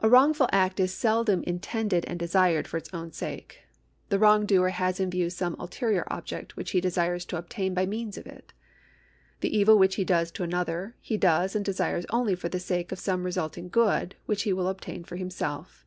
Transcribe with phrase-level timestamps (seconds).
[0.00, 3.62] A wrongful act is seldom intended and desired for its own sake.
[4.10, 8.18] The wrongdoer has in view some ulterior object which he desires to obtain by means
[8.18, 8.52] of it.
[9.40, 12.92] The evil which he does to another, he does and desires only for the sake
[12.92, 15.86] of some resulting good which he will obtain for himself.